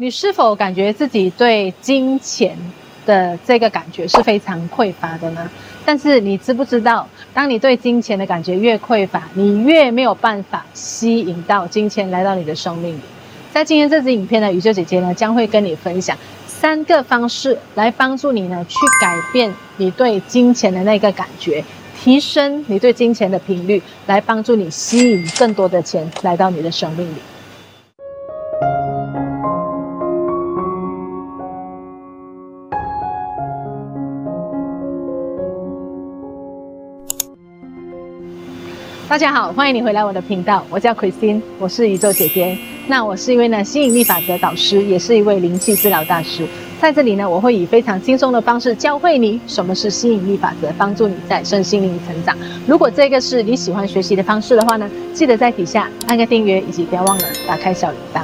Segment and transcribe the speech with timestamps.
[0.00, 2.56] 你是否感觉自己对金钱
[3.04, 5.50] 的这个感觉是非常匮乏的呢？
[5.84, 13.00] 但是你知不知道，当你对金钱的感觉越匮乏，你越没有办法吸引到金钱来到你的生命里。
[13.52, 21.62] 在今天这支影片呢，宇宙姐姐呢将会跟你分享三个方式来帮助你呢去改变你对金钱的那个感觉，
[22.02, 27.16] 提升你对金钱的频率，来帮助你吸引更多的钱来到你的生命里。
[39.10, 42.56] 大家好，欢迎你回来我的频道，我叫 Christine，我是宇宙姐姐。
[42.86, 46.46] 那我是一位呢吸引力法则导师，也是一位灵气治疗大师。
[46.80, 52.38] 在这里呢，我会以非常轻松的方式教会你什么是吸引力法则，帮助你在身心灵成长。
[52.68, 58.20] 如果这个是你喜欢学习的方式的话呢，记得在底下按个订阅，以及不要忘了打开小铃铛。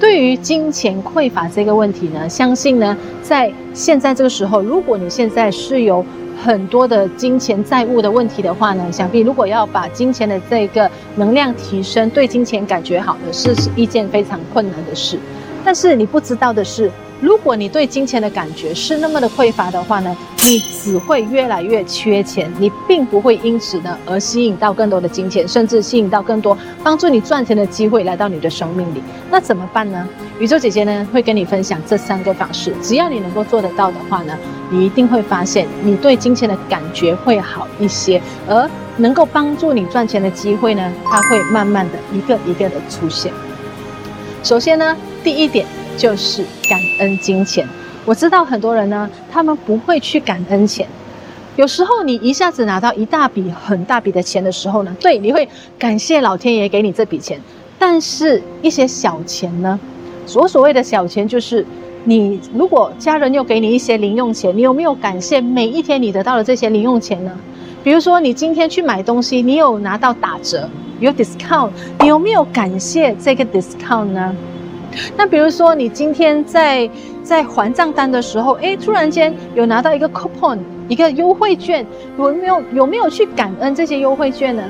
[0.00, 6.02] 对于金钱匮乏这个问题呢，相信呢在现在这个时候，如果你现在是有
[6.44, 15.18] 很多的金钱债务的问题的话呢，想必如果要把金钱的这个能量提升，对金钱感觉好的是是一件非常困难的事。
[15.64, 29.02] 但是你不知道的是，如果你对金钱的感觉是那么的匮乏的话呢，你只会越来越缺钱，你并不会因此呢而吸引到更多的金钱，甚至吸引到更多帮助你赚钱的机会来到你的生命里。
[29.30, 30.06] 那怎么办呢？
[30.38, 34.36] 宇宙姐姐呢会跟你分享这三个方式，只要你能够做得到的话呢，
[34.70, 43.32] 你一定会发现你对金钱的感觉会好一些，而能够帮助你赚钱的机会呢，它会慢慢的一个一个的出现。
[44.42, 45.64] 首先呢，第一点
[45.96, 47.66] 就是感恩金钱。
[48.04, 50.86] 我知道很多人呢，他们不会去感恩钱。
[51.56, 55.48] 有时候你一下子拿到一大笔很大笔的钱的时候呢，对，你会
[55.78, 57.40] 感谢老天爷给你这笔钱。
[57.78, 59.78] 但是，一些小钱呢，
[60.26, 61.64] 所所谓的小钱，就是
[62.04, 67.30] 你如果家人又给你一些零用钱，你有没有感谢每一天你得到的这些零用钱呢？
[67.82, 71.70] 比如说，你今天去买东西，你有拿到打折，有 discount，
[72.00, 74.34] 你有没有感谢这个 discount 呢？
[75.16, 76.90] 那比如说，你今天在
[77.22, 81.86] 在还账单的时候，诶，突然间有拿到一个 coupon，一个优惠券，
[82.18, 84.62] 有没有有没有去感恩这些优惠券呢？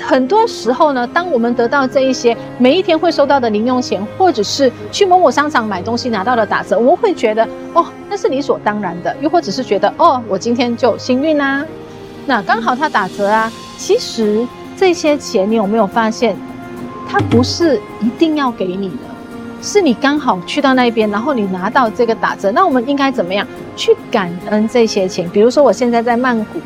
[0.00, 11.64] 很多时候呢，当我们得到这一些每一天会收到的零用钱，或者是去某某商场买东西拿到的打折，我们会觉得哦，那是理所当然的，又或者是觉得哦，我今天就幸运啊，
[12.26, 13.50] 那刚好它打折啊。
[13.76, 14.46] 其实
[14.76, 16.36] 这些钱，你有没有发现，
[17.08, 18.96] 它不是一定要给你的。
[19.62, 25.26] 是你刚好去到那边，然后你拿到这个打折，那我们应该怎么样去感恩这些钱？
[25.30, 26.60] 比如说，我现在在曼谷，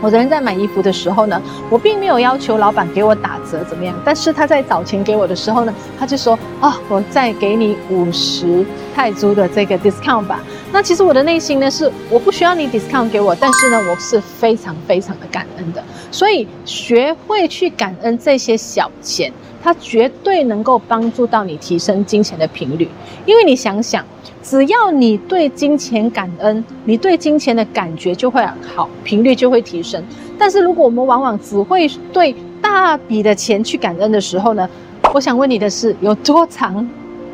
[0.00, 10.40] 我的人在买衣服的时候呢，我并没有要求老板给我打折怎么样，但是他在找钱给我的时候呢，他就说：“哦，我再给你五十泰铢的这个 discount 吧。”
[10.72, 15.82] 那其实我的内心呢是我不需要你 discount 给我，但是呢，我是非常非常的感恩的。
[16.10, 19.32] 所以学会去感恩这些小钱。
[19.62, 22.88] 它绝对能够帮助到你提升金钱的频率，
[23.26, 24.04] 因为你想想，
[24.42, 28.44] 只要你对金钱感恩，你对金钱的感觉就会
[28.74, 30.02] 好，频率就会提升。
[30.38, 34.68] 但是如果我们往往只会对大笔的钱去感恩的时候呢，
[35.12, 36.88] 我想问你的是，有多长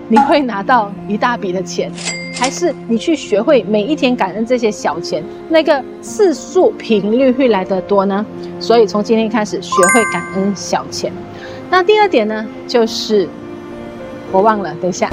[0.09, 1.93] 你会拿到一大笔的钱，
[2.35, 8.27] 还是你去学会每一天感恩这些小钱，那个次数频率会来得多呢？
[8.59, 11.13] 所以从今天开始学会感恩小钱。
[11.69, 13.29] 那第二点呢，就是
[14.33, 15.11] 我忘了，等一下。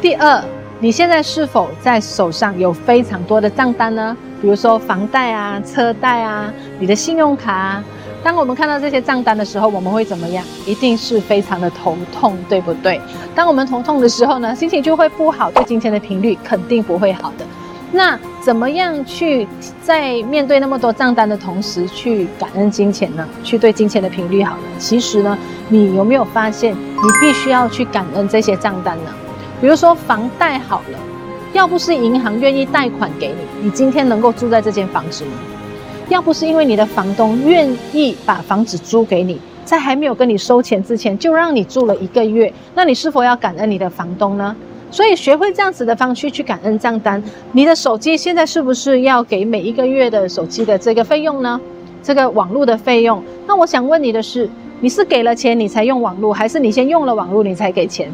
[0.00, 0.42] 第二，
[0.80, 4.16] 你现在是否在手上有非常多的账单呢？
[4.40, 7.84] 比如说房贷啊、车贷啊、你的信用卡啊。
[8.24, 10.44] 当我们看到这些账单的时候，我们会怎么样？
[10.66, 13.00] 一定是非常的头痛，对不对？
[13.34, 17.44] 当我们头痛的时候呢，心情就会不好，对金钱的频率肯定不会好的。
[17.94, 19.46] 那怎么样去
[19.82, 23.28] 在面对那么多账单的同时去感恩金钱呢？
[23.44, 24.62] 去对金钱的频率好呢？
[24.78, 25.36] 其实呢，
[25.68, 29.10] 你有没有发现，你必须要去感恩这些账单呢？
[29.60, 30.98] 比如说房贷好了，
[31.52, 35.32] 要不是银行愿意贷款给你，你今天能够住在这间房子吗？
[36.08, 44.56] 要不是因为你的房东愿意把房子租给你，在还没有跟你收钱之前就让你住了一个月，那你是否要感恩你的房东呢？
[44.92, 47.20] 所以学会这样子的方式去感恩账单。
[47.50, 51.60] 你的手机现在是不是要给每一个月的手机的这个费用呢？
[52.02, 53.22] 这个网络的费用？
[53.46, 54.48] 那我想问你的是，
[54.80, 58.12] 你是给了钱你才用网络，还是你先用了网络你才给钱？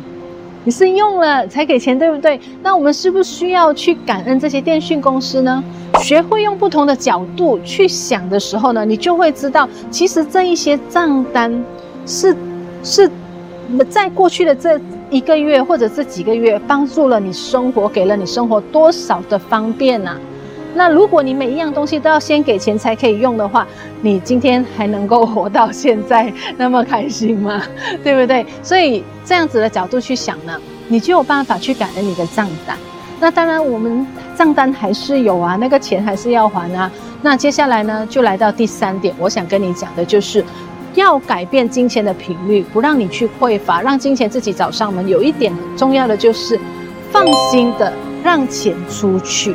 [0.64, 2.38] 你是用了才给钱，对不对？
[2.62, 5.64] 那我们是不是需要去感恩这些电讯公司呢？
[6.00, 11.64] 学会用不同的角度去想的时候呢，你就会知道，其实这一些账单
[12.06, 12.36] 是
[12.84, 13.10] 是
[13.88, 14.80] 在过去的这。
[15.10, 20.14] 一个月或者这几个月帮助了你生活，给了你生活多少的方便呢、
[20.74, 23.66] 那如果你每一样东西都要先给钱才可以用的话，
[24.02, 27.62] 你今天还能够活到现在那么开心吗？
[28.04, 28.44] 对不对？
[28.62, 32.76] 所以这样子的角度去想呢，你就有办法去感恩你的账单。
[33.18, 34.06] 那当然，我们
[34.36, 36.90] 账单还是有啊，那个钱还是要还啊。
[37.22, 40.44] 那接下来呢，就来到第三点，我想跟你讲的就是。
[40.98, 45.08] 要改变金钱的频率，不让你去匮乏，让金钱自己找上门。
[45.08, 46.58] 有一点很重要的就是，
[47.10, 47.92] 放心的
[48.22, 49.54] 让钱出去，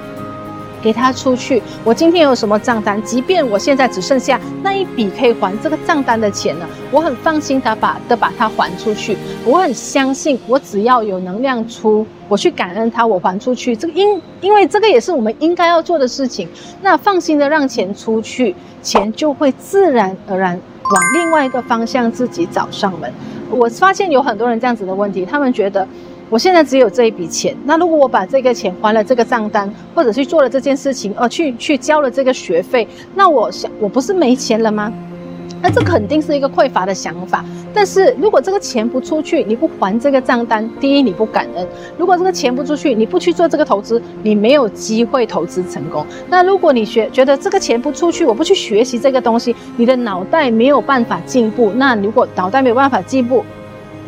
[0.81, 1.61] 给他出去。
[1.83, 9.17] 我今天有什么账单，即便我现在只剩下那一笔可以还这个账单的钱呢，我很放心的把的把它还出去。
[9.45, 13.75] 我很相信，我只要有能量出，我去感恩他，我还出去。
[13.75, 16.47] 这个因因为这个也是我们应该要做的事情。
[16.81, 20.57] 那放心的让钱出去，钱就会自然而然。
[20.91, 23.11] 往另外一个方向自己找上门。
[23.49, 25.87] 我发现有很多人这样子的问题，他们觉得
[26.29, 34.91] 我现在只有这一笔钱，那如果我把这个钱还了这个账单，或者去做了这件事情，呃，去去交了这个学费，那我想我不是没钱了吗？
[35.63, 37.43] 那这肯定是一个匮乏的想法。
[37.73, 41.65] 但是如果这个钱不出去，你不还这个账单，第一你不感恩；
[41.97, 46.05] 如果这个钱不出去，你不去做这个投资，你没有机会投资成功。
[46.29, 51.71] 那如果你学觉得这个钱不出去，我不去学习这个东西，你的脑袋没有办法进步。
[51.71, 53.43] 那如果脑袋没有办法进步，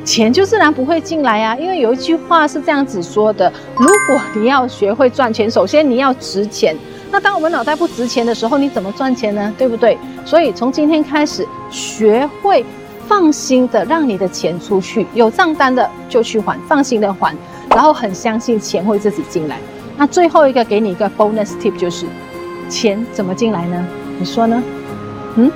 [0.05, 1.57] 钱就自然不会进来啊。
[1.57, 6.73] 因为有一句话是这样子说的：如果你要学会赚钱，首先你要值钱。
[7.11, 9.53] 那当我们脑袋不值钱的时候，你怎么赚钱呢？
[9.57, 9.97] 对不对？
[10.23, 12.63] 所以从今天开始，学会。
[13.07, 17.31] 放心的让你的钱出去，有账单的就去还，放心的还，
[17.69, 19.59] 然后很相信钱会自己进来。
[19.95, 22.07] 那最后一个给你一个 bonus tip 就是，
[22.67, 23.85] 钱怎么进来呢？
[24.17, 24.63] 你说呢？
[25.35, 25.51] 嗯？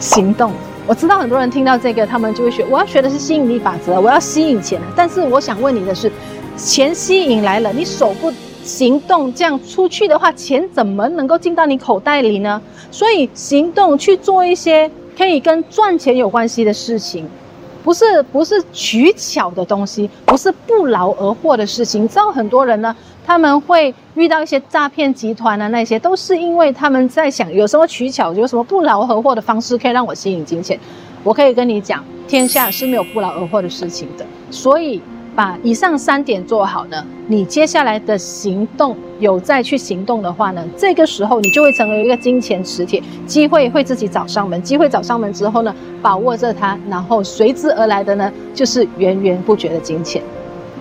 [0.00, 0.52] 行动。
[0.90, 4.80] 我知道很多人听到这个，他们就会学，我要学的是吸引力法则，我要吸引钱。
[4.96, 6.10] 但是我想问你的是，
[6.56, 8.32] 钱吸引来了，你手不
[8.64, 12.60] 行动，这样出去的话，钱怎么能够进到你口袋里呢？
[12.90, 14.90] 所以行动去做一些。
[15.16, 17.28] 可以跟赚钱有关系的事情，
[17.82, 22.04] 不是不是取巧的东西，不是不劳而获的事情。
[22.04, 22.94] 你知道很多人呢，
[23.26, 30.78] 他们会遇到一些诈骗集团的，那些都是因为他们在想有什么取巧，有什么不劳而获的方式可以让我吸引金钱。
[31.22, 35.00] 我可以跟你讲，天下是没有不劳而获的事情的，所以。
[35.40, 50.22] 把以上三点做好呢，你接下来的行动有再去行动的话呢，这个时候你就会成为一个金钱磁铁，机会会自己找上门，机会找上门之后呢，把握着它，然后随之而来的呢，就是源源不绝的金钱。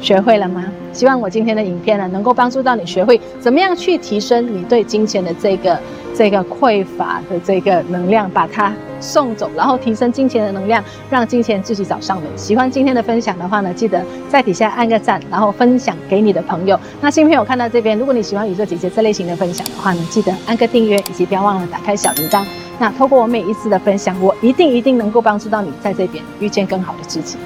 [0.01, 0.65] 学会了吗？
[0.91, 5.79] 希望我今天的影片呢，能够帮助到你学会怎么样去提升你对金钱的这个
[6.15, 12.25] 这个匮乏的这个能量，把它送走，然后提升金钱的能量，让金钱自己找上门。
[12.35, 16.79] 喜欢今天的分享的话呢，记得在底下按个赞，然后分享给你的朋友。
[17.01, 22.43] 那新朋友看到这边，如果你喜欢宇宙姐姐这类型的分享的话呢，记得按个订阅，以及不要忘了打开小铃铛。
[22.79, 27.37] 那透过我每一次的分享，我一定一定能够帮助到你在这边遇见更好的自己。